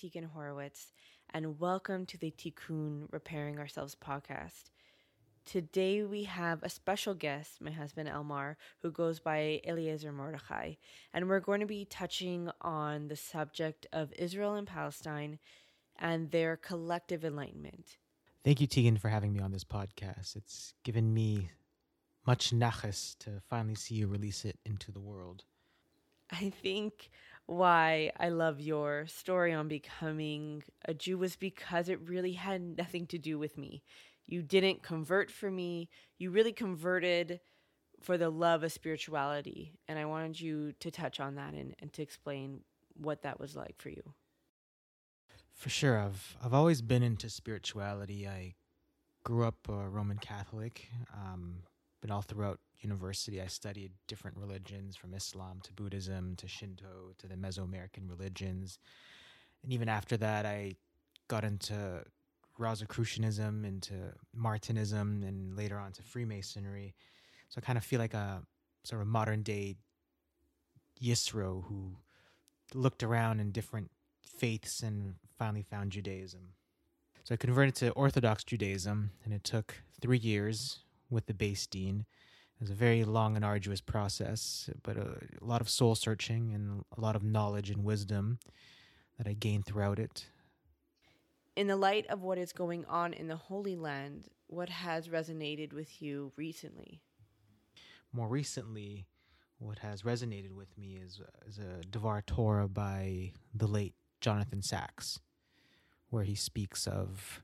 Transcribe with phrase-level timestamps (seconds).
[0.00, 0.92] Tegan Horowitz,
[1.34, 4.70] and welcome to the Tikkun Repairing Ourselves podcast.
[5.50, 10.74] Today we have a special guest, my husband Elmar, who goes by Eliezer Mordechai,
[11.12, 15.40] and we're going to be touching on the subject of Israel and Palestine
[15.98, 17.96] and their collective enlightenment.
[18.44, 20.36] Thank you, Tegan, for having me on this podcast.
[20.36, 21.50] It's given me
[22.24, 25.42] much nachas to finally see you release it into the world.
[26.30, 27.10] I think
[27.46, 33.08] why I love your story on becoming a Jew was because it really had nothing
[33.08, 33.82] to do with me.
[34.30, 37.40] You didn't convert for me, you really converted
[38.00, 39.72] for the love of spirituality.
[39.88, 42.60] And I wanted you to touch on that and, and to explain
[42.94, 44.14] what that was like for you.
[45.52, 48.26] For sure, I've I've always been into spirituality.
[48.26, 48.54] I
[49.24, 51.64] grew up a Roman Catholic, um,
[52.00, 57.26] but all throughout university, I studied different religions from Islam to Buddhism to Shinto to
[57.26, 58.78] the Mesoamerican religions.
[59.62, 60.76] And even after that, I
[61.28, 62.04] got into
[62.60, 63.94] Rosicrucianism, into
[64.36, 66.94] Martinism, and later on to Freemasonry.
[67.48, 68.42] So I kind of feel like a
[68.84, 69.76] sort of modern day
[71.02, 71.96] Yisro who
[72.74, 73.90] looked around in different
[74.22, 76.54] faiths and finally found Judaism.
[77.24, 82.06] So I converted to Orthodox Judaism, and it took three years with the beis din.
[82.56, 86.52] It was a very long and arduous process, but a, a lot of soul searching
[86.52, 88.38] and a lot of knowledge and wisdom
[89.16, 90.26] that I gained throughout it.
[91.60, 95.74] In the light of what is going on in the Holy Land, what has resonated
[95.74, 97.02] with you recently?
[98.14, 99.04] More recently,
[99.58, 103.92] what has resonated with me is, is a Devar Torah by the late
[104.22, 105.20] Jonathan Sacks,
[106.08, 107.42] where he speaks of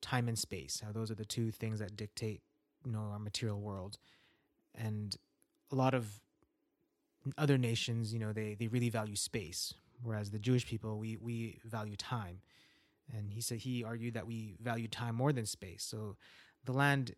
[0.00, 2.42] time and space, how those are the two things that dictate
[2.86, 3.98] you know our material world
[4.76, 5.16] and
[5.72, 6.20] a lot of
[7.36, 11.58] other nations you know they they really value space whereas the jewish people we we
[11.64, 12.40] value time
[13.16, 15.84] and he said he argued that we value time more than space.
[15.84, 16.16] So
[16.64, 17.14] the land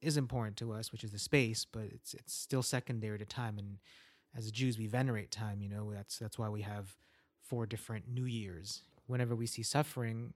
[0.00, 3.58] is important to us which is the space but it's it's still secondary to time.
[3.58, 3.78] And
[4.36, 6.96] as jews we venerate time you know that's that's why we have
[7.40, 8.82] four different new years.
[9.06, 10.34] Whenever we see suffering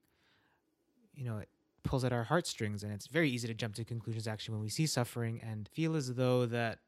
[1.15, 1.49] you know it
[1.83, 4.69] pulls at our heartstrings and it's very easy to jump to conclusions actually when we
[4.69, 6.79] see suffering and feel as though that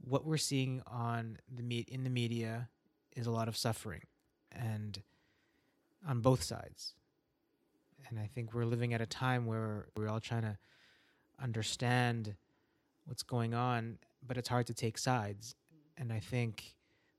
[0.00, 2.68] what we're seeing on the me- in the media
[3.16, 4.02] is a lot of suffering
[4.52, 5.02] and
[6.06, 6.94] on both sides
[8.08, 10.56] and i think we're living at a time where we're all trying to
[11.42, 12.34] understand
[13.06, 15.54] what's going on but it's hard to take sides.
[15.96, 16.74] And i think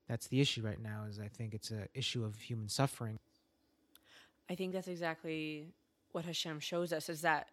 [0.08, 3.18] that's the issue right now is i think it's an issue of human suffering.
[4.50, 5.68] I think that's exactly
[6.10, 7.50] what Hashem shows us is that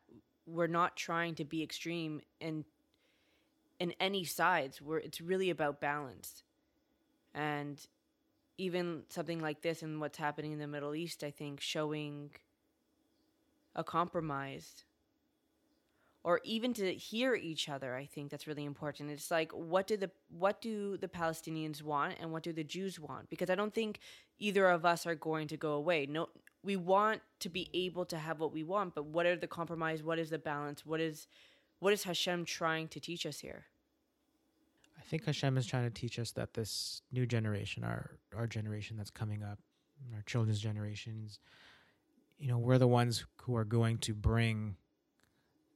[0.48, 2.66] we're not trying to be extreme in
[3.80, 4.82] in any sides.
[4.82, 6.44] Where it's really about balance,
[7.36, 7.80] and
[8.58, 12.32] even something like this and what's happening in the Middle East, I think showing
[13.78, 14.84] a compromise
[16.28, 19.10] or even to hear each other i think that's really important.
[19.10, 23.00] It's like what do the what do the palestinians want and what do the jews
[23.00, 23.30] want?
[23.30, 24.00] Because i don't think
[24.40, 26.06] either of us are going to go away.
[26.06, 26.28] No
[26.64, 30.04] we want to be able to have what we want but what are the compromise?
[30.04, 30.86] What is the balance?
[30.86, 31.28] What is
[31.80, 33.66] what is hashem trying to teach us here?
[35.00, 38.98] I think hashem is trying to teach us that this new generation our our generation
[38.98, 39.60] that's coming up
[40.14, 41.40] our children's generations
[42.38, 44.76] you know we're the ones who are going to bring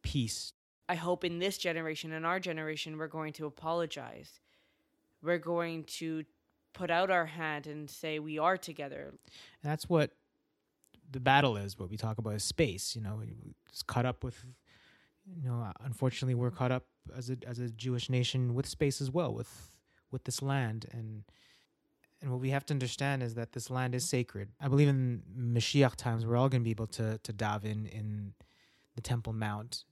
[0.01, 0.53] peace.
[0.89, 4.39] I hope in this generation in our generation we're going to apologize.
[5.21, 6.23] We're going to
[6.73, 9.13] put out our hand and say we are together.
[9.63, 10.11] And that's what
[11.11, 13.21] the battle is what we talk about is space you know
[13.69, 14.45] it's caught up with
[15.25, 16.85] you know unfortunately we're caught up
[17.15, 19.71] as a as a jewish nation with space as well with
[20.11, 21.23] with this land and
[22.21, 25.21] and what we have to understand is that this land is sacred i believe in
[25.37, 28.33] mashiach times we're all going to be able to to dive in in
[28.95, 29.83] the temple mount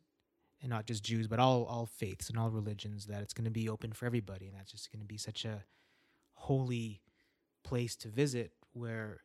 [0.61, 3.51] and not just jews but all all faiths and all religions that it's going to
[3.51, 5.63] be open for everybody and that's just going to be such a
[6.33, 7.01] holy
[7.63, 9.19] place to visit where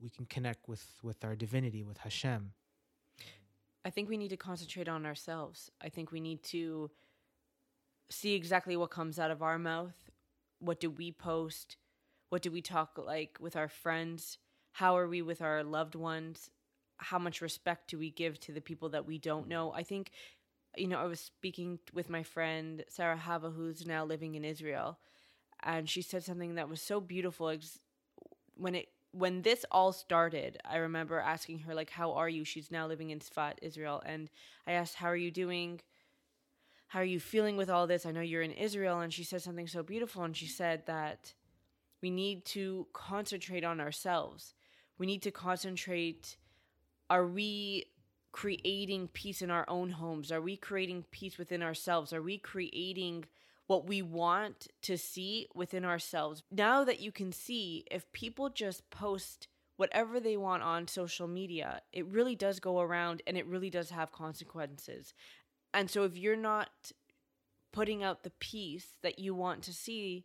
[0.00, 2.52] we can connect with with our divinity with Hashem.
[3.84, 5.70] I think we need to concentrate on ourselves.
[5.80, 6.90] I think we need to
[8.10, 10.10] see exactly what comes out of our mouth.
[10.58, 11.76] What do we post?
[12.32, 14.38] What do we talk like with our friends?
[14.70, 16.48] How are we with our loved ones?
[16.96, 19.70] How much respect do we give to the people that we don't know?
[19.74, 20.12] I think
[20.74, 24.98] you know, I was speaking with my friend Sarah Hava, who's now living in Israel,
[25.62, 27.54] and she said something that was so beautiful.
[28.56, 32.70] When it when this all started, I remember asking her like, "How are you?" She's
[32.70, 34.30] now living in Sfat, Israel, and
[34.66, 35.82] I asked, "How are you doing?"
[36.86, 38.04] How are you feeling with all this?
[38.04, 39.00] I know you're in Israel.
[39.00, 40.24] And she said something so beautiful.
[40.24, 41.32] And she said that
[42.02, 44.54] we need to concentrate on ourselves.
[44.98, 46.36] We need to concentrate.
[47.08, 47.86] Are we
[48.32, 50.32] creating peace in our own homes?
[50.32, 52.12] Are we creating peace within ourselves?
[52.12, 53.26] Are we creating
[53.66, 56.42] what we want to see within ourselves?
[56.50, 61.82] Now that you can see, if people just post whatever they want on social media,
[61.92, 65.14] it really does go around and it really does have consequences.
[65.74, 66.92] And so if you're not
[67.72, 70.24] putting out the peace that you want to see,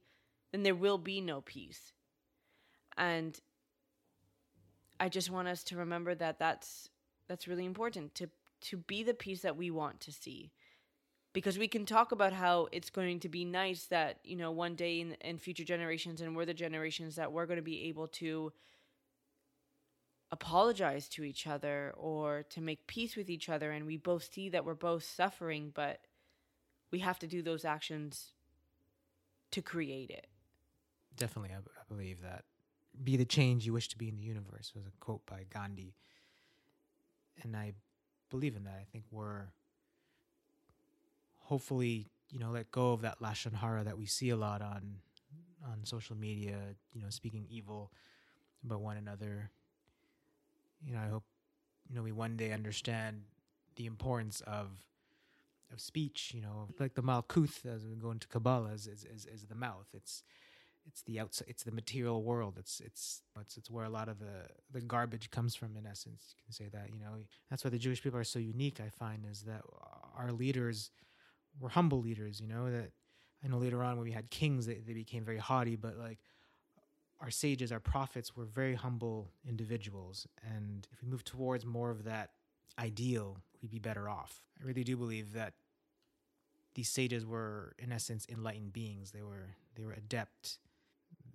[0.58, 1.94] then there will be no peace.
[2.98, 3.40] And
[5.00, 6.90] I just want us to remember that that's
[7.28, 8.30] that's really important to
[8.62, 10.52] to be the peace that we want to see.
[11.32, 14.74] Because we can talk about how it's going to be nice that, you know, one
[14.74, 18.08] day in, in future generations and we're the generations that we're going to be able
[18.08, 18.52] to
[20.32, 24.50] apologize to each other or to make peace with each other and we both see
[24.50, 26.02] that we're both suffering but
[26.92, 28.34] we have to do those actions
[29.52, 30.28] to create it
[31.18, 32.46] definitely I, I believe that
[33.04, 35.94] be the change you wish to be in the universe was a quote by gandhi
[37.44, 37.74] and i
[38.30, 39.48] believe in that i think we're
[41.40, 44.96] hopefully you know let go of that lashon hara that we see a lot on
[45.66, 46.58] on social media
[46.94, 47.92] you know speaking evil
[48.64, 49.52] about one another
[50.86, 51.24] you know, I hope
[51.90, 53.24] you know we one day understand
[53.76, 54.68] the importance of
[55.72, 56.32] of speech.
[56.34, 59.56] You know, like the malkuth as we go into Kabbalah is is, is, is the
[59.56, 59.88] mouth.
[59.94, 60.24] It's
[60.88, 61.48] it's the outside.
[61.50, 62.56] It's the material world.
[62.58, 65.76] It's it's it's it's where a lot of the the garbage comes from.
[65.78, 66.94] In essence, you can say that.
[66.94, 67.14] You know,
[67.50, 68.80] that's why the Jewish people are so unique.
[68.80, 69.62] I find is that
[70.18, 70.92] our leaders
[71.60, 72.40] were humble leaders.
[72.40, 72.92] You know that
[73.44, 76.20] I know later on when we had kings, they, they became very haughty, but like
[77.20, 80.28] our sages, our prophets were very humble individuals.
[80.44, 82.32] And if we move towards more of that
[82.80, 84.42] ideal, we'd be better off.
[84.62, 85.54] I really do believe that
[86.76, 89.12] these sages were, in essence, enlightened beings.
[89.12, 90.60] They were they were adept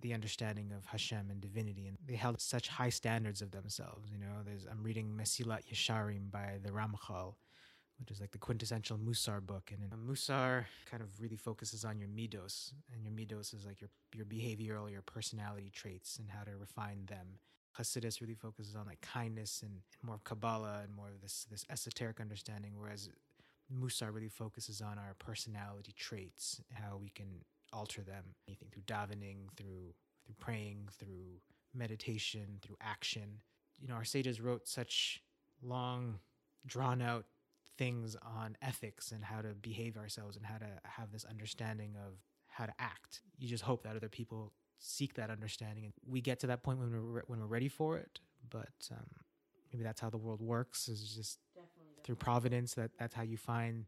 [0.03, 4.11] the understanding of Hashem and divinity, and they held such high standards of themselves.
[4.11, 7.35] You know, there's I'm reading Mesilat Yesharim by the Ramchal,
[7.99, 9.71] which is like the quintessential Musar book.
[9.71, 13.89] And Musar kind of really focuses on your midos, and your midos is like your
[14.13, 17.39] your behavioral, your personality traits, and how to refine them.
[17.79, 21.65] Hasidus really focuses on like kindness and, and more Kabbalah and more of this this
[21.69, 23.09] esoteric understanding, whereas
[23.73, 28.23] Musar really focuses on our personality traits, how we can alter them.
[28.47, 29.93] Anything through davening, through
[30.25, 31.41] through praying, through
[31.73, 33.41] meditation, through action.
[33.79, 35.21] You know, our sages wrote such
[35.61, 36.19] long,
[36.65, 37.25] drawn out
[37.77, 42.13] things on ethics and how to behave ourselves and how to have this understanding of
[42.47, 43.21] how to act.
[43.37, 46.77] You just hope that other people seek that understanding and we get to that point
[46.79, 48.19] when we're when we're ready for it.
[48.49, 49.07] But um,
[49.71, 53.37] maybe that's how the world works is just definitely, through providence that that's how you
[53.37, 53.85] find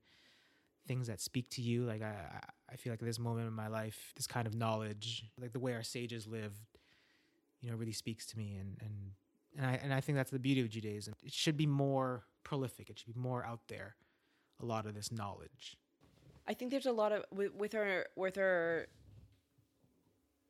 [0.87, 1.83] things that speak to you.
[1.85, 2.39] Like I
[2.71, 5.59] I feel like at this moment in my life, this kind of knowledge, like the
[5.59, 6.59] way our sages lived,
[7.61, 9.11] you know, really speaks to me and and
[9.57, 11.13] and I and I think that's the beauty of Judaism.
[11.23, 12.89] It should be more prolific.
[12.89, 13.95] It should be more out there.
[14.61, 15.77] A lot of this knowledge.
[16.47, 18.87] I think there's a lot of with, with our with our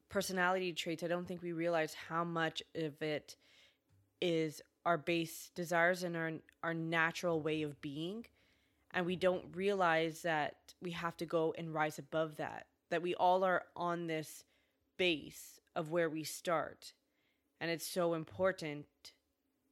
[0.10, 1.03] personality traits.
[1.03, 3.36] I don't think we realize how much of it
[4.22, 6.31] is our base desires and our
[6.63, 8.25] our natural way of being,
[8.96, 12.66] and we don't realize that we have to go and rise above that.
[12.90, 14.46] That we all are on this
[14.98, 16.94] base of where we start,
[17.60, 18.86] and it's so important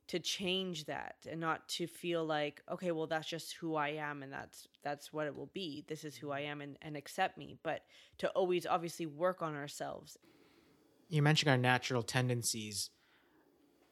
[0.08, 4.22] to change that and not to feel like okay well that's just who i am
[4.22, 5.86] and that's that's what it will be.
[5.88, 7.58] This is who i am and, and accept me.
[7.64, 7.84] But
[8.18, 10.18] to always obviously work on ourselves.
[11.08, 12.90] You mentioned our natural tendencies.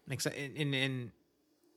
[0.09, 1.11] In in, in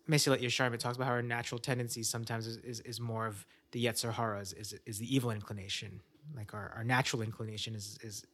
[0.09, 3.47] Mesilat Yesharim, it talks about how our natural tendencies sometimes is, is, is more of
[3.73, 6.01] the Yetzer Hara, is, is, is the evil inclination.
[6.37, 8.27] Like our, our natural inclination is, is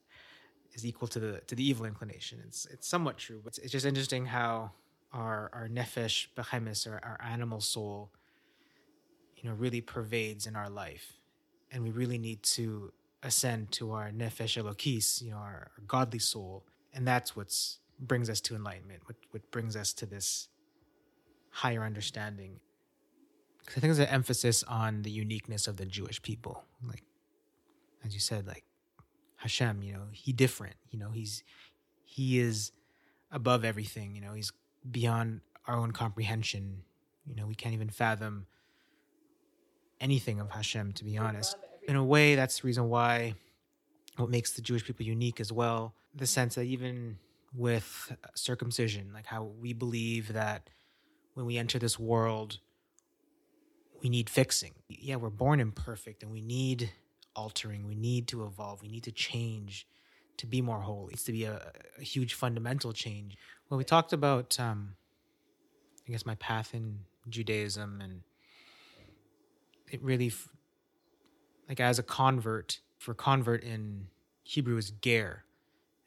[0.74, 2.40] is equal to the to the evil inclination.
[2.46, 4.72] It's it's somewhat true, but it's, it's just interesting how
[5.12, 8.10] our our nefesh behemis or our animal soul,
[9.36, 11.18] you know, really pervades in our life,
[11.72, 16.18] and we really need to ascend to our nefesh elokis, you know, our, our godly
[16.18, 19.02] soul, and that's what's brings us to enlightenment.
[19.06, 20.48] What what brings us to this
[21.50, 22.60] higher understanding.
[23.58, 27.04] Because I think there's an emphasis on the uniqueness of the Jewish people, like
[28.04, 28.64] as you said, like
[29.36, 31.44] Hashem, you know, he different, you know, he's
[32.04, 32.72] he is
[33.30, 34.52] above everything, you know, he's
[34.90, 36.82] beyond our own comprehension.
[37.26, 38.46] You know, we can't even fathom
[40.00, 41.56] anything of Hashem, to be honest.
[41.86, 43.34] In a way, that's the reason why
[44.16, 45.94] what makes the Jewish people unique as well.
[46.14, 47.18] The sense that even
[47.54, 50.68] with circumcision, like how we believe that
[51.34, 52.58] when we enter this world,
[54.02, 54.72] we need fixing.
[54.88, 56.90] Yeah, we're born imperfect and we need
[57.36, 59.86] altering, we need to evolve, we need to change
[60.36, 61.12] to be more holy.
[61.12, 63.36] It's to be a, a huge fundamental change.
[63.68, 64.96] Well, we talked about, um,
[66.08, 68.22] I guess, my path in Judaism, and
[69.90, 70.32] it really,
[71.68, 74.06] like, as a convert, for convert in
[74.42, 75.44] Hebrew is ger,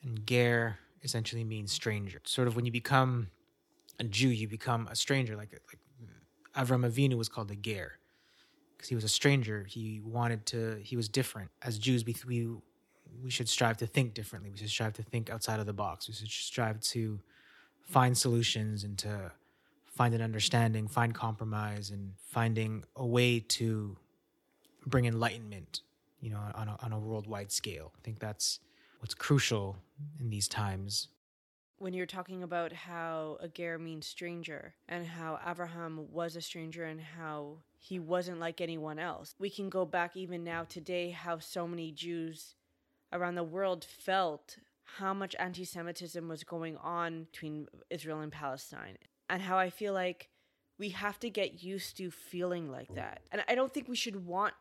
[0.02, 2.20] and ger essentially means stranger.
[2.26, 3.30] Sort of when you become
[4.00, 5.36] a Jew, you become a stranger.
[5.36, 5.80] Like, like
[6.56, 8.00] Avram Avinu was called a ger
[8.76, 9.66] because he was a stranger.
[9.68, 10.80] He wanted to.
[10.84, 11.50] He was different.
[11.62, 12.48] As Jews, we we
[13.24, 14.50] we should strive to think differently.
[14.50, 16.08] We should strive to think outside of the box.
[16.08, 17.20] We should strive to
[17.82, 19.32] find solutions and to
[19.86, 23.96] find an understanding, find compromise, and finding a way to
[24.86, 25.82] bring enlightenment,
[26.20, 27.92] you know, on a, on a worldwide scale.
[27.98, 28.60] I think that's
[29.00, 29.78] what's crucial
[30.20, 31.10] in these times.
[31.84, 36.86] When you're talking about how a ger means stranger and how Abraham was a stranger
[36.86, 41.40] and how he wasn't like anyone else, we can go back even now today how
[41.40, 42.56] so many Jews
[43.12, 44.60] around the world felt
[44.98, 48.98] how much anti Semitism was going on between Israel and Palestine,
[49.30, 50.30] and how I feel like
[50.80, 53.24] we have to get used to feeling like that.
[53.30, 54.54] And I don't think we should want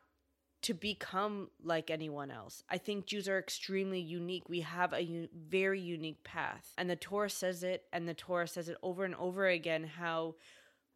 [0.62, 2.62] to become like anyone else.
[2.69, 4.49] I think Jews are extremely unique.
[4.49, 6.73] We have a very unique path.
[6.78, 10.37] And the Torah says it, and the Torah says it over and over again how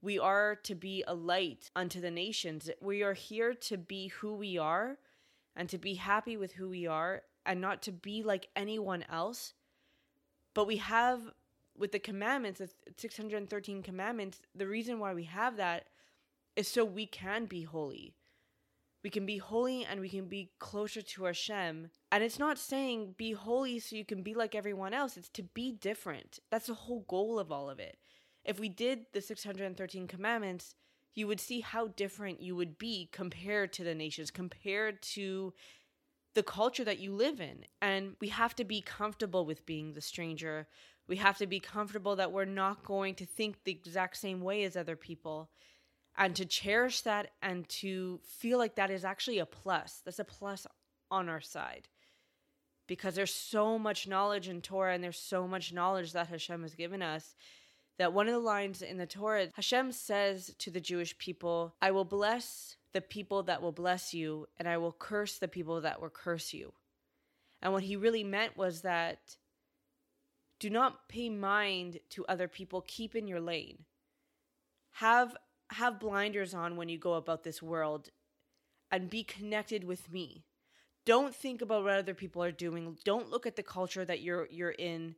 [0.01, 2.71] we are to be a light unto the nations.
[2.81, 4.99] We are here to be who we are
[5.57, 9.55] and to be happy with who we are and not to be like anyone else.
[10.55, 11.23] But we have,
[11.77, 15.87] with the commandments, the 613 commandments, the reason why we have that
[16.55, 18.15] is so we can be holy.
[19.07, 21.91] We can be holy and we can be closer to our Hashem.
[22.11, 25.45] And it's not saying be holy so you can be like everyone else, it's to
[25.45, 26.41] be different.
[26.51, 27.99] That's the whole goal of all of it.
[28.45, 30.75] If we did the 613 commandments,
[31.15, 35.55] you would see how different you would be compared to the nations, compared to
[36.35, 37.65] the culture that you live in.
[37.81, 40.67] And we have to be comfortable with being the stranger.
[41.07, 44.65] We have to be comfortable that we're not going to think the exact same way
[44.65, 45.49] as other people
[46.17, 50.01] and to cherish that and to feel like that is actually a plus.
[50.05, 50.67] That's a plus
[51.11, 51.89] on our side.
[52.87, 56.75] Because there's so much knowledge in Torah and there's so much knowledge that Hashem has
[56.75, 57.35] given us
[57.99, 61.91] that one of the lines in the Torah, Hashem says to the Jewish people, I
[61.91, 66.01] will bless the people that will bless you, and I will curse the people that
[66.01, 66.73] will curse you.
[67.63, 69.37] And what he really meant was that
[70.59, 73.85] do not pay mind to other people, keep in your lane.
[74.93, 75.37] Have
[75.73, 78.11] have blinders on when you go about this world
[78.91, 80.45] and be connected with me.
[81.05, 82.97] Don't think about what other people are doing.
[83.05, 85.17] Don't look at the culture that you're you're in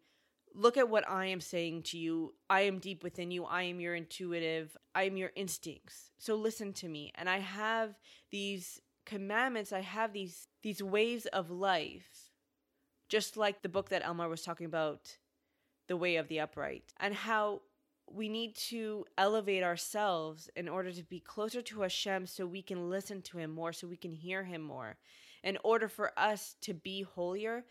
[0.54, 2.34] look at what I am saying to you.
[2.50, 3.44] I am deep within you.
[3.44, 4.76] I am your intuitive.
[4.94, 6.10] I am your instincts.
[6.18, 7.12] So listen to me.
[7.14, 7.94] And I have
[8.30, 9.72] these commandments.
[9.72, 12.30] I have these these ways of life.
[13.08, 15.16] Just like the book that Elmar was talking about,
[15.86, 17.62] The Way of the Upright, and how
[18.12, 22.90] we need to elevate ourselves in order to be closer to Hashem so we can
[22.90, 24.96] listen to him more, so we can hear him more.
[25.42, 27.64] In order for us to be holier,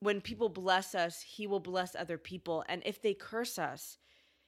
[0.00, 2.64] when people bless us, he will bless other people.
[2.68, 3.98] And if they curse us,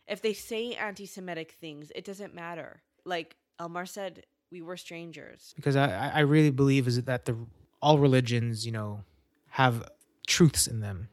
[0.07, 2.83] if they say anti Semitic things, it doesn't matter.
[3.05, 5.53] Like Elmar said, we were strangers.
[5.57, 7.37] Because I, I really believe is that the
[7.83, 9.05] all religions, you know,
[9.51, 9.89] have
[10.27, 11.09] truths in them.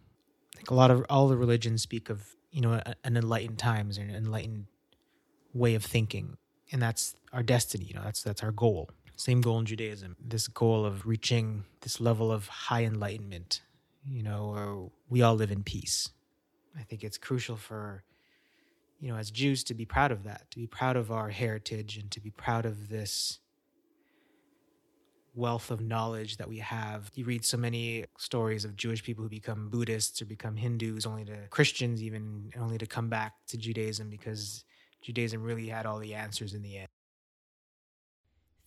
[0.58, 4.02] Like a lot of all the religions speak of, you know, an enlightened times or
[4.02, 4.66] an enlightened
[5.54, 6.38] way of thinking.
[6.72, 8.90] And that's our destiny, you know, that's that's our goal.
[9.16, 10.16] Same goal in Judaism.
[10.24, 13.62] This goal of reaching this level of high enlightenment
[14.10, 16.10] you know, we all live in peace.
[16.78, 18.04] I think it's crucial for,
[19.00, 21.98] you know, as Jews to be proud of that, to be proud of our heritage
[21.98, 23.40] and to be proud of this
[25.38, 27.12] wealth of knowledge that we have.
[27.14, 31.24] You read so many stories of Jewish people who become Buddhists or become Hindus, only
[31.26, 34.66] to Christians, even only to come back to Judaism because
[35.02, 36.88] Judaism really had all the answers in the end.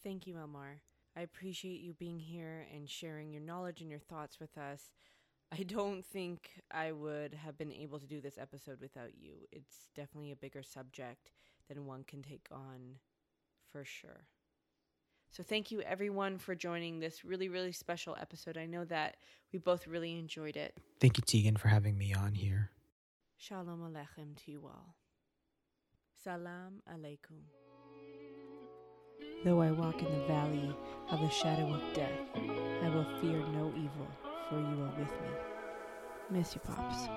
[0.03, 0.81] Thank you, Elmar.
[1.17, 4.93] I appreciate you being here and sharing your knowledge and your thoughts with us.
[5.53, 9.33] I don't think I would have been able to do this episode without you.
[9.50, 11.33] It's definitely a bigger subject
[11.69, 12.97] than one can take on
[13.73, 14.27] for sure.
[15.31, 18.57] So, thank you everyone for joining this really, really special episode.
[18.57, 19.17] I know that
[19.53, 20.75] we both really enjoyed it.
[21.01, 22.71] Thank you, Tegan, for having me on here.
[23.37, 24.97] Shalom Aleichem to you all.
[26.23, 27.41] Salam Aleikum.
[29.45, 30.75] Though I walk in the valley
[31.11, 34.09] of the shadow of death, I will fear no evil,
[34.49, 35.31] for you are with me.
[36.31, 37.09] Miss you, Pops.